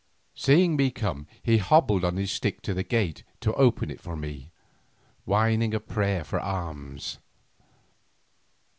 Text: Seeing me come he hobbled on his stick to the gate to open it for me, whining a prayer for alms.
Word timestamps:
Seeing 0.33 0.77
me 0.77 0.89
come 0.89 1.27
he 1.43 1.59
hobbled 1.59 2.03
on 2.03 2.17
his 2.17 2.31
stick 2.31 2.63
to 2.63 2.73
the 2.73 2.81
gate 2.81 3.21
to 3.41 3.53
open 3.53 3.91
it 3.91 4.01
for 4.01 4.15
me, 4.15 4.49
whining 5.25 5.75
a 5.75 5.79
prayer 5.79 6.23
for 6.23 6.39
alms. 6.39 7.19